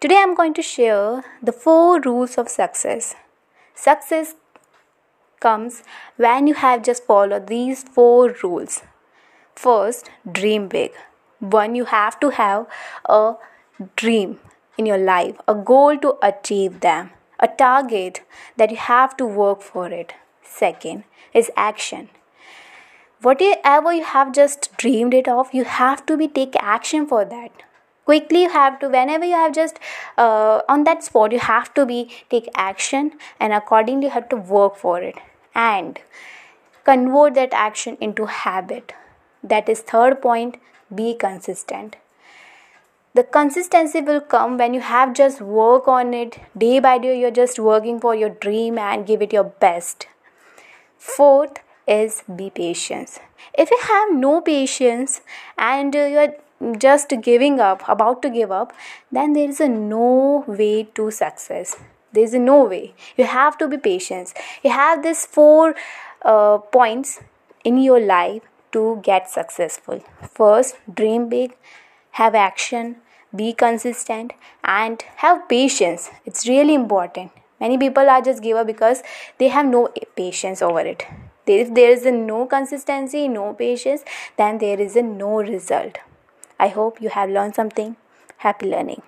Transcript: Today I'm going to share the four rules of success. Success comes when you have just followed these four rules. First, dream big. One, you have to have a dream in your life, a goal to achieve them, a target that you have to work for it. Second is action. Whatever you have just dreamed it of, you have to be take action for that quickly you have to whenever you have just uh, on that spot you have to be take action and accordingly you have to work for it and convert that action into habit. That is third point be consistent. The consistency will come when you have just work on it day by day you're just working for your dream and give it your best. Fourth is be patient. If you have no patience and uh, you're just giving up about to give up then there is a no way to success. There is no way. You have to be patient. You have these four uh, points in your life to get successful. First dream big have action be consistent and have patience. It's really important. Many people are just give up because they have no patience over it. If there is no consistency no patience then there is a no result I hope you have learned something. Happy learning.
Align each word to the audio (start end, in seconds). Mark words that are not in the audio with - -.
Today 0.00 0.18
I'm 0.22 0.36
going 0.36 0.54
to 0.54 0.62
share 0.62 1.24
the 1.42 1.50
four 1.50 2.00
rules 2.00 2.38
of 2.38 2.48
success. 2.48 3.16
Success 3.74 4.36
comes 5.40 5.82
when 6.16 6.46
you 6.46 6.54
have 6.54 6.84
just 6.84 7.02
followed 7.02 7.48
these 7.48 7.82
four 7.82 8.32
rules. 8.44 8.82
First, 9.56 10.08
dream 10.30 10.68
big. 10.68 10.92
One, 11.40 11.74
you 11.74 11.86
have 11.86 12.20
to 12.20 12.30
have 12.30 12.68
a 13.06 13.34
dream 13.96 14.38
in 14.76 14.86
your 14.86 14.98
life, 14.98 15.34
a 15.48 15.56
goal 15.56 15.98
to 15.98 16.14
achieve 16.22 16.78
them, 16.78 17.10
a 17.40 17.48
target 17.48 18.20
that 18.56 18.70
you 18.70 18.76
have 18.76 19.16
to 19.16 19.26
work 19.26 19.62
for 19.62 19.88
it. 19.88 20.14
Second 20.44 21.02
is 21.34 21.50
action. 21.56 22.08
Whatever 23.20 23.92
you 23.92 24.04
have 24.04 24.30
just 24.30 24.76
dreamed 24.76 25.12
it 25.12 25.26
of, 25.26 25.52
you 25.52 25.64
have 25.64 26.06
to 26.06 26.16
be 26.16 26.28
take 26.28 26.54
action 26.60 27.04
for 27.04 27.24
that 27.24 27.64
quickly 28.08 28.42
you 28.42 28.50
have 28.56 28.78
to 28.80 28.88
whenever 28.88 29.24
you 29.30 29.34
have 29.34 29.54
just 29.54 29.78
uh, 30.16 30.60
on 30.68 30.84
that 30.84 31.04
spot 31.04 31.32
you 31.32 31.40
have 31.46 31.72
to 31.74 31.86
be 31.94 31.98
take 32.30 32.48
action 32.66 33.12
and 33.38 33.52
accordingly 33.52 34.06
you 34.06 34.12
have 34.18 34.28
to 34.28 34.36
work 34.58 34.76
for 34.84 35.00
it 35.02 35.18
and 35.54 35.98
convert 36.88 37.34
that 37.34 37.52
action 37.52 37.96
into 38.00 38.26
habit. 38.26 38.94
That 39.42 39.68
is 39.68 39.80
third 39.80 40.22
point 40.22 40.56
be 40.94 41.14
consistent. 41.14 41.96
The 43.14 43.24
consistency 43.24 44.00
will 44.00 44.20
come 44.20 44.56
when 44.58 44.74
you 44.74 44.80
have 44.80 45.12
just 45.12 45.40
work 45.40 45.88
on 45.88 46.14
it 46.14 46.38
day 46.56 46.78
by 46.78 46.96
day 46.98 47.20
you're 47.20 47.38
just 47.42 47.58
working 47.58 48.00
for 48.00 48.14
your 48.14 48.30
dream 48.30 48.78
and 48.78 49.06
give 49.06 49.20
it 49.20 49.32
your 49.32 49.44
best. 49.44 50.06
Fourth 50.96 51.58
is 51.86 52.22
be 52.42 52.50
patient. 52.50 53.18
If 53.54 53.70
you 53.70 53.80
have 53.82 54.12
no 54.14 54.40
patience 54.40 55.20
and 55.58 55.96
uh, 55.96 56.04
you're 56.14 56.34
just 56.78 57.12
giving 57.22 57.60
up 57.60 57.82
about 57.88 58.22
to 58.22 58.30
give 58.30 58.50
up 58.50 58.72
then 59.12 59.32
there 59.32 59.48
is 59.48 59.60
a 59.60 59.68
no 59.68 60.44
way 60.46 60.84
to 60.94 61.10
success. 61.10 61.76
There 62.12 62.24
is 62.24 62.34
no 62.34 62.64
way. 62.64 62.94
You 63.16 63.24
have 63.24 63.58
to 63.58 63.68
be 63.68 63.76
patient. 63.76 64.32
You 64.62 64.70
have 64.70 65.02
these 65.02 65.26
four 65.26 65.74
uh, 66.22 66.58
points 66.58 67.20
in 67.64 67.78
your 67.78 68.00
life 68.00 68.42
to 68.72 69.00
get 69.02 69.30
successful. 69.30 70.02
First 70.30 70.76
dream 70.92 71.28
big 71.28 71.56
have 72.12 72.34
action 72.34 72.96
be 73.34 73.52
consistent 73.52 74.32
and 74.64 75.02
have 75.16 75.48
patience. 75.48 76.10
It's 76.24 76.48
really 76.48 76.74
important. 76.74 77.30
Many 77.60 77.76
people 77.76 78.08
are 78.08 78.22
just 78.22 78.42
give 78.42 78.56
up 78.56 78.66
because 78.66 79.02
they 79.38 79.48
have 79.48 79.66
no 79.66 79.88
patience 80.16 80.62
over 80.62 80.80
it. 80.80 81.04
If 81.46 81.74
there 81.74 81.90
is 81.90 82.04
no 82.04 82.44
consistency 82.46 83.26
no 83.26 83.54
patience 83.54 84.04
then 84.36 84.58
there 84.58 84.78
is 84.78 84.96
a 84.96 85.02
no 85.02 85.36
result 85.36 85.98
I 86.58 86.68
hope 86.68 87.00
you 87.00 87.08
have 87.10 87.30
learned 87.30 87.54
something. 87.54 87.96
Happy 88.38 88.68
learning. 88.68 89.02